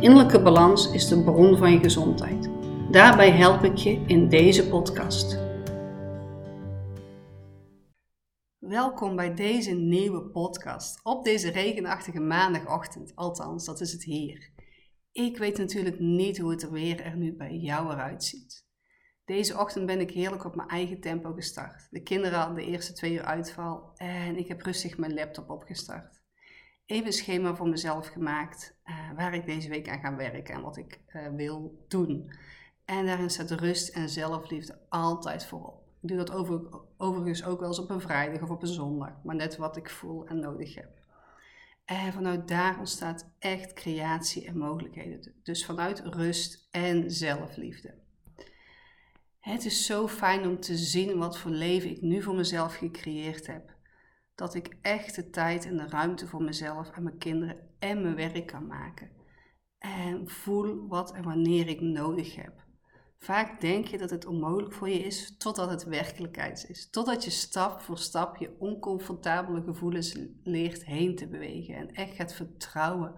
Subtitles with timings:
[0.00, 2.50] Innerlijke balans is de bron van je gezondheid.
[2.90, 5.38] Daarbij help ik je in deze podcast.
[8.58, 13.12] Welkom bij deze nieuwe podcast op deze regenachtige maandagochtend.
[13.14, 14.50] Althans, dat is het hier.
[15.12, 18.66] Ik weet natuurlijk niet hoe het er weer er nu bij jou eruit ziet.
[19.24, 21.86] Deze ochtend ben ik heerlijk op mijn eigen tempo gestart.
[21.90, 26.17] De kinderen hadden de eerste twee uur uitval en ik heb rustig mijn laptop opgestart
[26.88, 30.62] even een schema voor mezelf gemaakt uh, waar ik deze week aan ga werken en
[30.62, 32.32] wat ik uh, wil doen.
[32.84, 35.82] En daarin staat rust en zelfliefde altijd voorop.
[36.02, 39.22] Ik doe dat over, overigens ook wel eens op een vrijdag of op een zondag,
[39.22, 40.90] maar net wat ik voel en nodig heb.
[41.84, 45.34] En vanuit daar ontstaat echt creatie en mogelijkheden.
[45.42, 47.94] Dus vanuit rust en zelfliefde.
[49.40, 53.46] Het is zo fijn om te zien wat voor leven ik nu voor mezelf gecreëerd
[53.46, 53.76] heb
[54.38, 58.14] dat ik echt de tijd en de ruimte voor mezelf en mijn kinderen en mijn
[58.14, 59.10] werk kan maken.
[59.78, 62.66] En voel wat en wanneer ik nodig heb.
[63.16, 66.90] Vaak denk je dat het onmogelijk voor je is totdat het werkelijkheid is.
[66.90, 71.74] Totdat je stap voor stap je oncomfortabele gevoelens leert heen te bewegen.
[71.74, 73.14] En echt gaat vertrouwen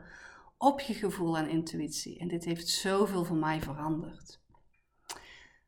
[0.57, 2.19] op je gevoel en intuïtie.
[2.19, 4.41] En dit heeft zoveel voor mij veranderd.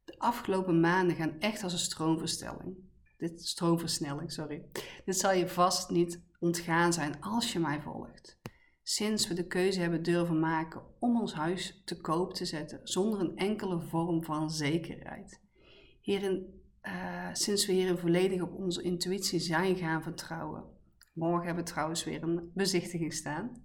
[0.05, 2.91] De afgelopen maanden gaan echt als een stroomverstelling
[3.23, 4.65] dit stroomversnelling, sorry.
[5.05, 8.41] Dit zal je vast niet ontgaan zijn als je mij volgt.
[8.83, 13.21] Sinds we de keuze hebben durven maken om ons huis te koop te zetten zonder
[13.21, 15.41] een enkele vorm van zekerheid.
[16.01, 20.65] Hierin, uh, sinds we hierin volledig op onze intuïtie zijn gaan vertrouwen.
[21.13, 23.63] Morgen hebben we trouwens weer een bezichtiging staan.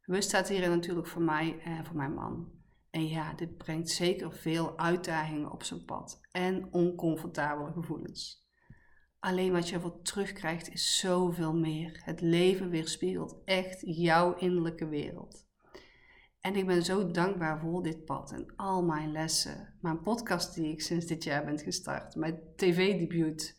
[0.00, 2.52] Rust staat hierin natuurlijk voor mij en voor mijn man.
[2.90, 8.43] En ja, dit brengt zeker veel uitdagingen op zijn pad en oncomfortabele gevoelens.
[9.24, 12.00] Alleen wat je ervoor terugkrijgt is zoveel meer.
[12.04, 15.46] Het leven weerspiegelt echt jouw innerlijke wereld.
[16.40, 19.74] En ik ben zo dankbaar voor dit pad en al mijn lessen.
[19.80, 22.14] Mijn podcast die ik sinds dit jaar ben gestart.
[22.14, 23.56] Mijn tv-debuut.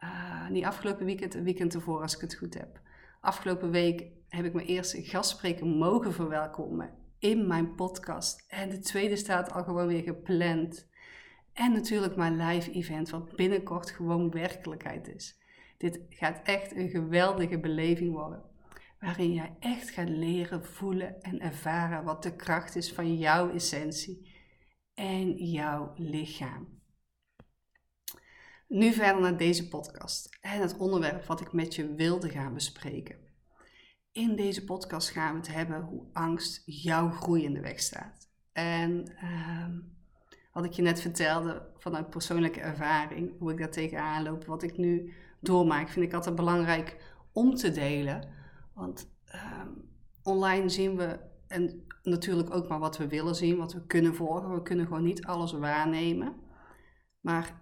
[0.00, 2.80] Uh, niet afgelopen weekend, een weekend ervoor als ik het goed heb.
[3.20, 8.44] Afgelopen week heb ik mijn eerste gastspreker mogen verwelkomen in mijn podcast.
[8.48, 10.90] En de tweede staat al gewoon weer gepland.
[11.52, 15.38] En natuurlijk mijn live event, wat binnenkort gewoon werkelijkheid is.
[15.78, 18.42] Dit gaat echt een geweldige beleving worden.
[19.00, 24.32] Waarin jij echt gaat leren, voelen en ervaren wat de kracht is van jouw essentie
[24.94, 26.80] en jouw lichaam.
[28.68, 33.16] Nu verder naar deze podcast en het onderwerp wat ik met je wilde gaan bespreken.
[34.12, 38.30] In deze podcast gaan we het hebben hoe angst jouw groei in de weg staat.
[38.52, 39.66] En uh,
[40.52, 44.76] wat ik je net vertelde vanuit persoonlijke ervaring, hoe ik daar tegenaan loop, wat ik
[44.76, 46.96] nu doormaak, vind ik altijd belangrijk
[47.32, 48.28] om te delen.
[48.74, 49.68] Want ehm,
[50.22, 54.54] online zien we en natuurlijk ook maar wat we willen zien, wat we kunnen volgen.
[54.54, 56.34] We kunnen gewoon niet alles waarnemen.
[57.20, 57.60] Maar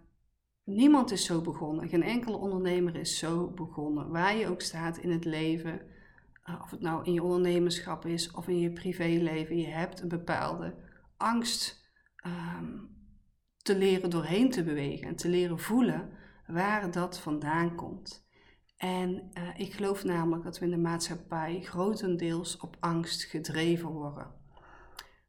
[0.65, 1.89] niemand is zo begonnen.
[1.89, 4.11] Geen enkele ondernemer is zo begonnen.
[4.11, 5.81] Waar je ook staat in het leven,
[6.43, 10.09] eh, of het nou in je ondernemerschap is of in je privéleven, je hebt een
[10.09, 10.75] bepaalde
[11.17, 11.80] angst
[12.21, 12.79] Ehm,
[13.63, 16.11] te leren doorheen te bewegen en te leren voelen
[16.47, 18.29] waar dat vandaan komt.
[18.77, 24.39] En uh, ik geloof namelijk dat we in de maatschappij grotendeels op angst gedreven worden.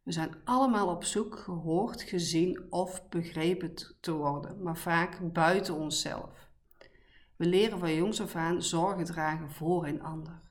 [0.04, 6.50] We zijn allemaal op zoek gehoord, gezien of begrepen te worden, maar vaak buiten onszelf.
[7.36, 10.42] We leren van jongs af aan zorgen dragen voor een ander.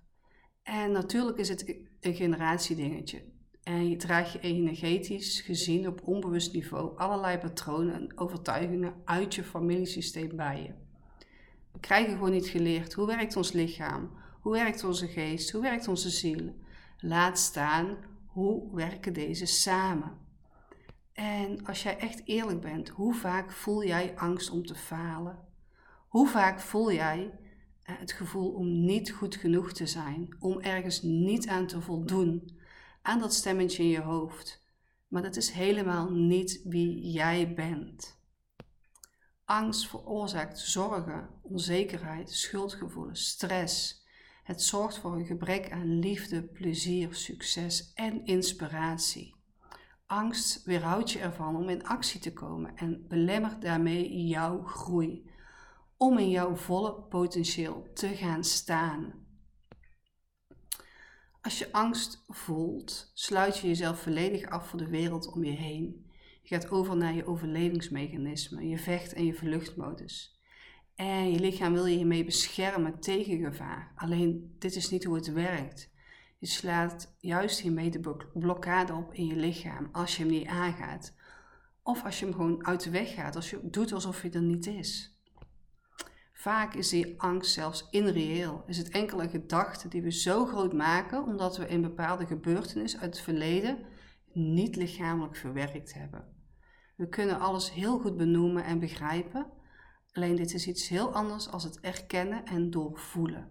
[0.63, 3.25] En natuurlijk is het een generatiedingetje.
[3.71, 9.45] En je draagt je energetisch gezien op onbewust niveau allerlei patronen en overtuigingen uit je
[9.45, 10.73] familiesysteem bij je.
[11.73, 15.89] We krijgen gewoon niet geleerd hoe werkt ons lichaam, hoe werkt onze geest, hoe werkt
[15.89, 16.55] onze ziel.
[16.99, 17.97] Laat staan
[18.27, 20.13] hoe werken deze samen.
[21.13, 25.39] En als jij echt eerlijk bent, hoe vaak voel jij angst om te falen?
[26.09, 27.31] Hoe vaak voel jij
[27.83, 32.59] eh, het gevoel om niet goed genoeg te zijn, om ergens niet aan te voldoen?
[33.03, 34.63] Aan dat stemmetje in je hoofd.
[35.09, 38.19] Maar dat is helemaal niet wie jij bent.
[39.45, 44.05] Angst veroorzaakt zorgen, onzekerheid, schuldgevoelens, stress.
[44.43, 49.35] Het zorgt voor een gebrek aan liefde, plezier, succes en inspiratie.
[50.07, 55.31] Angst weerhoudt je ervan om in actie te komen en belemmert daarmee jouw groei,
[55.97, 59.15] om in jouw volle potentieel te gaan staan.
[61.43, 66.07] Als je angst voelt, sluit je jezelf volledig af voor de wereld om je heen.
[66.43, 70.41] Je gaat over naar je overlevingsmechanisme, je vecht- en je vluchtmodus.
[70.95, 73.93] En je lichaam wil je hiermee beschermen tegen gevaar.
[73.97, 75.91] Alleen dit is niet hoe het werkt.
[76.39, 81.15] Je slaat juist hiermee de blokkade op in je lichaam als je hem niet aangaat.
[81.83, 84.43] Of als je hem gewoon uit de weg gaat, als je doet alsof hij er
[84.43, 85.20] niet is.
[86.41, 88.65] Vaak is die angst zelfs irreëel.
[88.67, 93.15] Is het enkele gedachte die we zo groot maken omdat we een bepaalde gebeurtenis uit
[93.15, 93.79] het verleden
[94.33, 96.25] niet lichamelijk verwerkt hebben.
[96.97, 99.53] We kunnen alles heel goed benoemen en begrijpen,
[100.13, 103.51] alleen dit is iets heel anders als het erkennen en doorvoelen.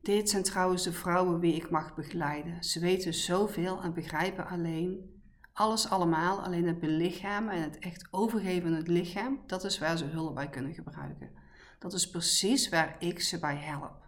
[0.00, 2.64] Dit zijn trouwens de vrouwen wie ik mag begeleiden.
[2.64, 5.17] Ze weten zoveel en begrijpen alleen
[5.58, 9.96] alles allemaal, alleen het belichamen en het echt overgeven aan het lichaam, dat is waar
[9.96, 11.30] ze hulp bij kunnen gebruiken.
[11.78, 14.06] Dat is precies waar ik ze bij help.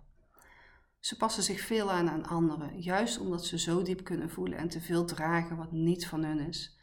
[0.98, 4.68] Ze passen zich veel aan aan anderen, juist omdat ze zo diep kunnen voelen en
[4.68, 6.78] te veel dragen wat niet van hun is.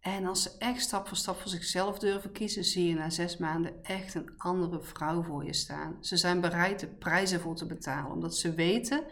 [0.00, 3.36] En als ze echt stap voor stap voor zichzelf durven kiezen, zie je na zes
[3.36, 5.96] maanden echt een andere vrouw voor je staan.
[6.00, 9.04] Ze zijn bereid er prijzen voor te betalen, omdat ze weten,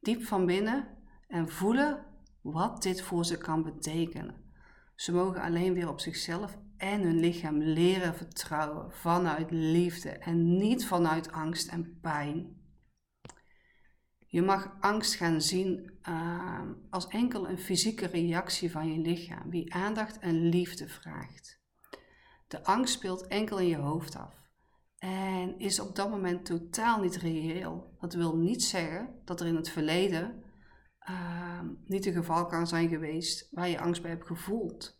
[0.00, 0.88] diep van binnen
[1.28, 2.08] en voelen
[2.42, 4.52] wat dit voor ze kan betekenen.
[4.94, 10.86] Ze mogen alleen weer op zichzelf en hun lichaam leren vertrouwen vanuit liefde en niet
[10.86, 12.58] vanuit angst en pijn.
[14.26, 19.74] Je mag angst gaan zien uh, als enkel een fysieke reactie van je lichaam, die
[19.74, 21.60] aandacht en liefde vraagt.
[22.48, 24.40] De angst speelt enkel in je hoofd af
[25.00, 27.96] en is op dat moment totaal niet reëel.
[28.00, 30.42] Dat wil niet zeggen dat er in het verleden
[31.08, 34.98] uh, niet een geval kan zijn geweest waar je angst bij hebt gevoeld.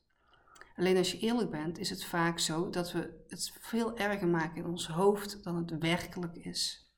[0.76, 4.56] Alleen als je eerlijk bent, is het vaak zo dat we het veel erger maken
[4.56, 6.90] in ons hoofd dan het werkelijk is.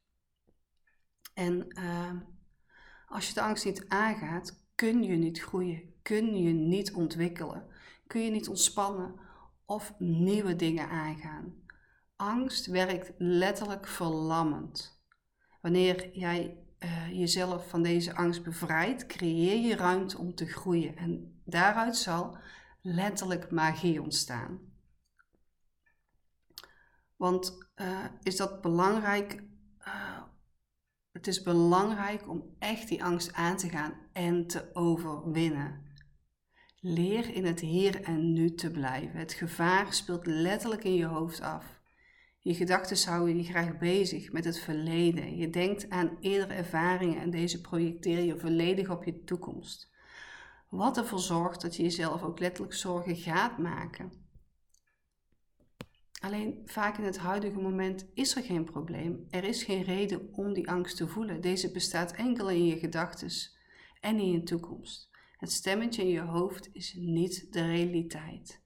[1.35, 2.13] En uh,
[3.07, 7.67] als je de angst niet aangaat, kun je niet groeien, kun je niet ontwikkelen,
[8.07, 9.21] kun je niet ontspannen
[9.67, 11.55] of nieuwe dingen aangaan.
[12.17, 15.03] Angst werkt letterlijk verlammend.
[15.61, 20.97] Wanneer jij uh, jezelf van deze angst bevrijdt, creëer je ruimte om te groeien.
[20.97, 22.37] En daaruit zal
[22.81, 24.61] letterlijk magie ontstaan.
[27.17, 29.43] Want uh, is dat belangrijk?
[29.79, 30.23] Uh,
[31.13, 35.91] het is belangrijk om echt die angst aan te gaan en te overwinnen.
[36.81, 39.19] Leer in het hier en nu te blijven.
[39.19, 41.82] Het gevaar speelt letterlijk in je hoofd af.
[42.43, 45.37] Je gedachten houden je graag bezig met het verleden.
[45.37, 49.91] Je denkt aan eerdere ervaringen en deze projecteer je volledig op je toekomst.
[50.69, 54.13] Wat ervoor zorgt dat je jezelf ook letterlijk zorgen gaat maken.
[56.21, 59.27] Alleen vaak in het huidige moment is er geen probleem.
[59.31, 61.41] Er is geen reden om die angst te voelen.
[61.41, 63.31] Deze bestaat enkel in je gedachten
[64.01, 65.11] en in je toekomst.
[65.37, 68.63] Het stemmetje in je hoofd is niet de realiteit.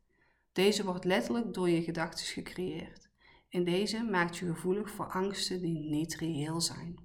[0.53, 3.06] Deze wordt letterlijk door je gedachten gecreëerd.
[3.49, 7.05] In deze maakt je gevoelig voor angsten die niet reëel zijn.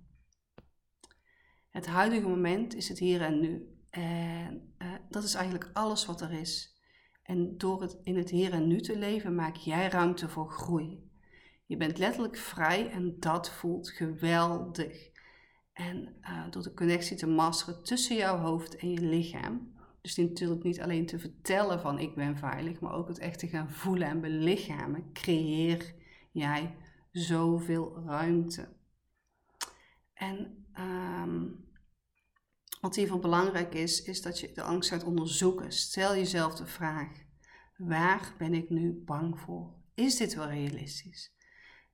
[1.70, 3.76] Het huidige moment is het hier en nu.
[3.90, 6.80] En uh, dat is eigenlijk alles wat er is.
[7.24, 11.10] En door het in het hier en nu te leven, maak jij ruimte voor groei.
[11.66, 15.10] Je bent letterlijk vrij en dat voelt geweldig.
[15.74, 19.74] En uh, door de connectie te masteren tussen jouw hoofd en je lichaam.
[20.02, 23.48] Dus natuurlijk niet alleen te vertellen van ik ben veilig, maar ook het echt te
[23.48, 25.14] gaan voelen en belichamen.
[25.14, 25.94] Creëer
[26.32, 26.76] jij
[27.12, 28.70] zoveel ruimte.
[30.14, 31.70] En um,
[32.82, 35.72] wat hiervan belangrijk is, is dat je de angst gaat onderzoeken.
[35.72, 37.10] Stel jezelf de vraag:
[37.78, 39.74] waar ben ik nu bang voor?
[39.94, 41.32] Is dit wel realistisch?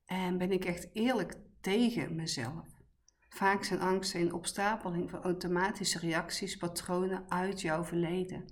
[0.05, 2.65] En ben ik echt eerlijk tegen mezelf?
[3.29, 8.45] Vaak zijn angsten een opstapeling van automatische reacties, patronen uit jouw verleden.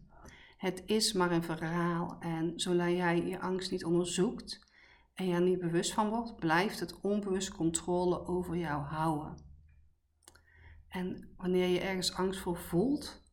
[0.57, 4.59] Het is maar een verhaal en zolang jij je angst niet onderzoekt,
[5.15, 9.43] en je er niet bewust van wordt, blijft het onbewust controle over jou houden.
[10.87, 13.23] En wanneer je ergens angst voor voelt,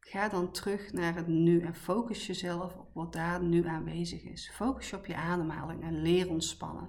[0.00, 4.50] ga dan terug naar het nu en focus jezelf op wat daar nu aanwezig is.
[4.54, 6.88] Focus je op je ademhaling en leer ontspannen.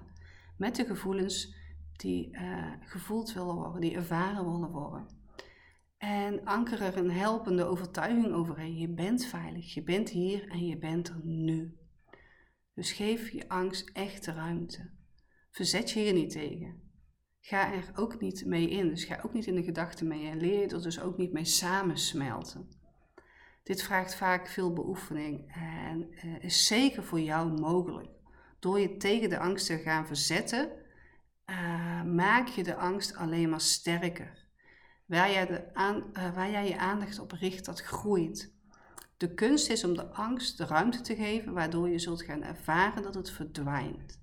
[0.56, 1.54] Met de gevoelens
[1.96, 5.06] die uh, gevoeld willen worden, die ervaren willen worden.
[5.98, 8.76] En anker er een helpende overtuiging overheen.
[8.76, 11.78] Je bent veilig, je bent hier en je bent er nu.
[12.74, 14.90] Dus geef je angst echt ruimte.
[15.50, 16.82] Verzet je hier niet tegen.
[17.40, 18.88] ga er ook niet mee in.
[18.88, 21.32] Dus ga ook niet in de gedachten mee en leer je er dus ook niet
[21.32, 22.68] mee samensmelten.
[23.62, 28.08] Dit vraagt vaak veel beoefening en uh, is zeker voor jou mogelijk.
[28.58, 30.70] Door je tegen de angst te gaan verzetten,
[31.46, 34.42] uh, maak je de angst alleen maar sterker.
[35.72, 38.53] Aan, uh, waar jij je aandacht op richt, dat groeit.
[39.16, 43.02] De kunst is om de angst de ruimte te geven, waardoor je zult gaan ervaren
[43.02, 44.22] dat het verdwijnt.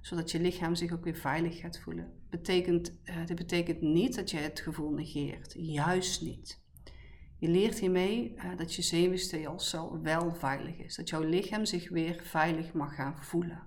[0.00, 2.12] Zodat je lichaam zich ook weer veilig gaat voelen.
[2.30, 5.54] Betekent, uh, dit betekent niet dat je het gevoel negeert.
[5.56, 6.62] Juist niet.
[7.38, 10.96] Je leert hiermee uh, dat je zenuwstelsel wel veilig is.
[10.96, 13.62] Dat jouw lichaam zich weer veilig mag gaan voelen.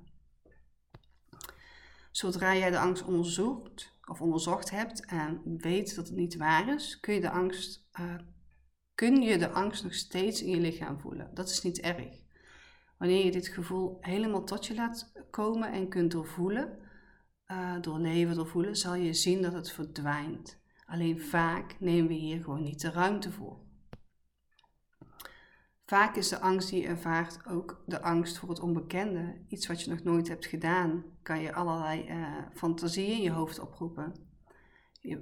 [2.11, 6.99] Zodra jij de angst onderzoekt of onderzocht hebt en weet dat het niet waar is,
[6.99, 8.15] kun je de angst, uh,
[8.97, 11.29] kun je de angst nog steeds in je lichaam voelen.
[11.33, 12.21] Dat is niet erg.
[12.97, 16.77] Wanneer je dit gevoel helemaal tot je laat komen en kunt doorvoelen,
[17.47, 20.59] uh, doorleven, doorvoelen, zal je zien dat het verdwijnt.
[20.85, 23.59] Alleen vaak nemen we hier gewoon niet de ruimte voor.
[25.85, 29.35] Vaak is de angst die je ervaart ook de angst voor het onbekende.
[29.47, 33.59] Iets wat je nog nooit hebt gedaan, kan je allerlei uh, fantasieën in je hoofd
[33.59, 34.13] oproepen.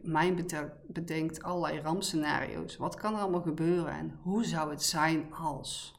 [0.04, 0.54] Mind
[0.88, 2.77] bedenkt allerlei rampscenario's.
[2.77, 5.94] Wat kan er allemaal gebeuren en hoe zou het zijn als?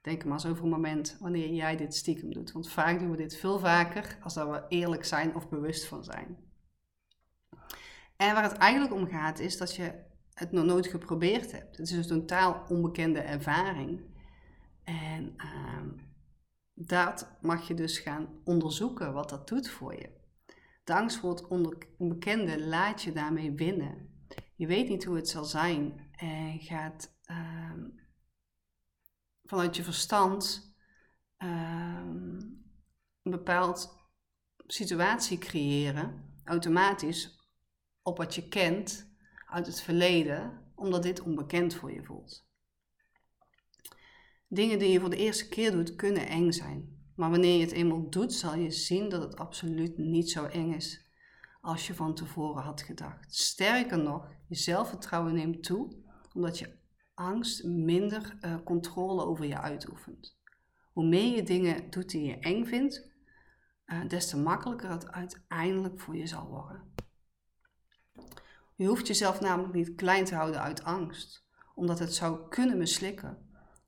[0.00, 2.52] Denk maar eens over een moment wanneer jij dit stiekem doet.
[2.52, 6.04] Want vaak doen we dit veel vaker als dat we eerlijk zijn of bewust van
[6.04, 6.36] zijn.
[8.16, 9.92] En waar het eigenlijk om gaat is dat je
[10.34, 11.76] het nog nooit geprobeerd hebt.
[11.76, 14.00] Het is een totaal onbekende ervaring.
[14.82, 15.92] En uh,
[16.74, 20.10] dat mag je dus gaan onderzoeken wat dat doet voor je.
[20.84, 21.46] De het
[21.98, 24.24] onbekende laat je daarmee winnen.
[24.56, 27.72] Je weet niet hoe het zal zijn en gaat uh,
[29.44, 30.74] vanuit je verstand
[31.38, 32.02] uh,
[33.22, 34.02] een bepaald
[34.66, 37.48] situatie creëren, automatisch
[38.02, 42.48] op wat je kent uit het verleden, omdat dit onbekend voor je voelt.
[44.48, 46.93] Dingen die je voor de eerste keer doet, kunnen eng zijn.
[47.16, 50.72] Maar wanneer je het eenmaal doet, zal je zien dat het absoluut niet zo eng
[50.72, 51.04] is
[51.60, 53.34] als je van tevoren had gedacht.
[53.34, 56.02] Sterker nog, je zelfvertrouwen neemt toe
[56.34, 56.76] omdat je
[57.14, 60.38] angst minder uh, controle over je uitoefent.
[60.92, 63.10] Hoe meer je dingen doet die je eng vindt,
[63.86, 66.92] uh, des te makkelijker het uiteindelijk voor je zal worden.
[68.76, 73.43] Je hoeft jezelf namelijk niet klein te houden uit angst, omdat het zou kunnen mislukken.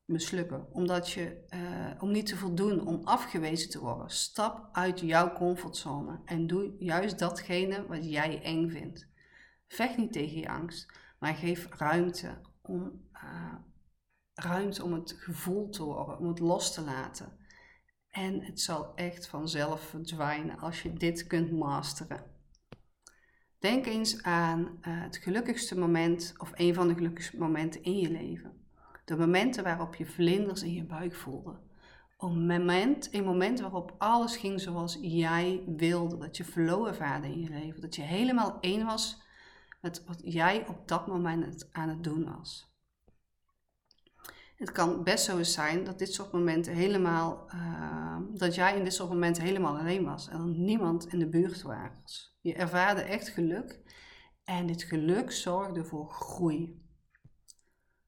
[0.07, 4.11] Mislukken omdat je, uh, om niet te voldoen, om afgewezen te worden.
[4.11, 9.09] Stap uit jouw comfortzone en doe juist datgene wat jij eng vindt.
[9.69, 13.55] Vecht niet tegen je angst, maar geef ruimte om, uh,
[14.35, 17.39] ruimte om het gevoel te horen, om het los te laten.
[18.11, 22.25] En het zal echt vanzelf verdwijnen als je dit kunt masteren.
[23.59, 28.11] Denk eens aan uh, het gelukkigste moment of een van de gelukkigste momenten in je
[28.11, 28.66] leven.
[29.07, 31.59] De momenten waarop je vlinders in je buik voelde.
[32.19, 36.19] Een moment, een moment waarop alles ging zoals jij wilde.
[36.19, 37.81] Dat je flow ervaarde in je leven.
[37.81, 39.23] Dat je helemaal één was
[39.81, 42.75] met wat jij op dat moment aan het doen was.
[44.57, 48.95] Het kan best zo zijn dat dit soort momenten helemaal, uh, dat jij in dit
[48.95, 52.37] soort momenten helemaal alleen was en niemand in de buurt was.
[52.41, 53.81] Je ervaarde echt geluk
[54.45, 56.86] en dit geluk zorgde voor groei.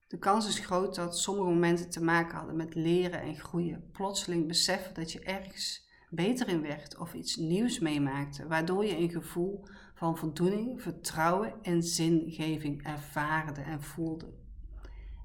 [0.09, 3.91] De kans is groot dat sommige momenten te maken hadden met leren en groeien.
[3.93, 9.11] Plotseling beseffen dat je ergens beter in werd of iets nieuws meemaakte, waardoor je een
[9.11, 14.47] gevoel van voldoening, vertrouwen en zingeving ervaarde en voelde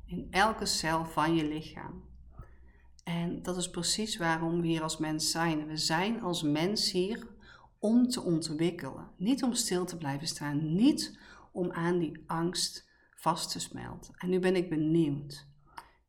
[0.06, 2.04] in elke cel van je lichaam.
[3.04, 5.68] En dat is precies waarom we hier als mens zijn.
[5.68, 7.28] We zijn als mens hier
[7.80, 11.20] om te ontwikkelen, niet om stil te blijven staan, niet
[11.52, 12.92] om aan die angst
[14.18, 15.48] En nu ben ik benieuwd.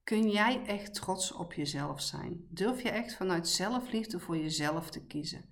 [0.05, 2.47] Kun jij echt trots op jezelf zijn?
[2.51, 5.45] Durf je echt vanuit zelfliefde voor jezelf te kiezen?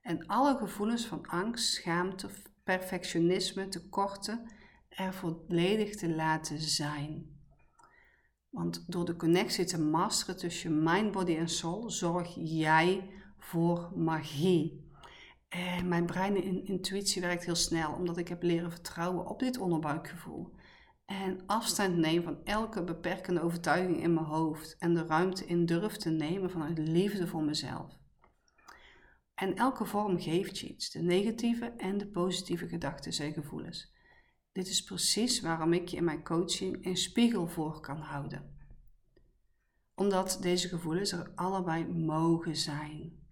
[0.00, 2.28] En alle gevoelens van angst, schaamte,
[2.62, 4.50] perfectionisme, tekorten
[4.88, 7.38] er volledig te laten zijn.
[8.50, 14.92] Want door de connectie te masteren tussen mind, body en soul, zorg jij voor magie.
[15.48, 19.58] En mijn brein en intuïtie werkt heel snel, omdat ik heb leren vertrouwen op dit
[19.58, 20.54] onderbuikgevoel.
[21.04, 24.76] En afstand nemen van elke beperkende overtuiging in mijn hoofd.
[24.78, 27.98] En de ruimte in durf te nemen vanuit liefde voor mezelf.
[29.34, 33.92] En elke vorm geeft je iets, de negatieve en de positieve gedachten en gevoelens.
[34.52, 38.58] Dit is precies waarom ik je in mijn coaching een spiegel voor kan houden.
[39.94, 43.22] Omdat deze gevoelens er allebei mogen zijn.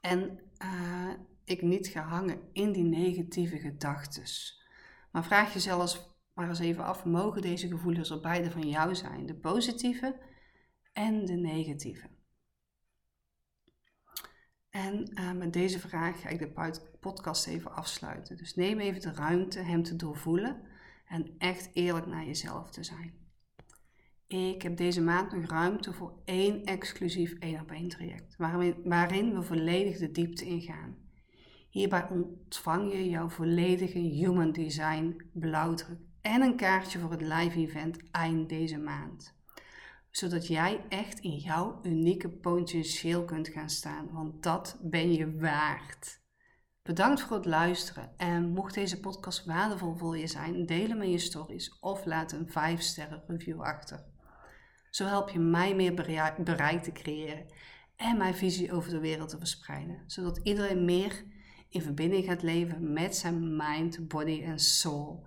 [0.00, 1.10] En uh,
[1.44, 4.24] ik niet gehangen in die negatieve gedachten.
[5.10, 6.09] Maar vraag jezelf
[6.40, 9.26] maar eens even af, mogen deze gevoelens er beide van jou zijn?
[9.26, 10.16] De positieve
[10.92, 12.08] en de negatieve.
[14.70, 18.36] En eh, met deze vraag ga ik de podcast even afsluiten.
[18.36, 20.62] Dus neem even de ruimte hem te doorvoelen
[21.06, 23.14] en echt eerlijk naar jezelf te zijn.
[24.26, 29.34] Ik heb deze maand nog ruimte voor één exclusief één op één traject, waarin, waarin
[29.34, 30.96] we volledig de diepte ingaan.
[31.70, 38.10] Hierbij ontvang je jouw volledige Human Design blauwdruk en een kaartje voor het live event
[38.10, 39.34] eind deze maand.
[40.10, 46.20] Zodat jij echt in jouw unieke potentieel kunt gaan staan, want dat ben je waard.
[46.82, 51.10] Bedankt voor het luisteren en mocht deze podcast waardevol voor je zijn, deel hem in
[51.10, 54.04] je stories of laat een 5 sterren review achter.
[54.90, 55.94] Zo help je mij meer
[56.44, 57.46] bereik te creëren
[57.96, 61.24] en mijn visie over de wereld te verspreiden, zodat iedereen meer
[61.68, 65.26] in verbinding gaat leven met zijn mind, body en soul.